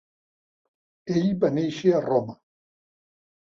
[1.17, 2.39] Ell va néixer a Roma.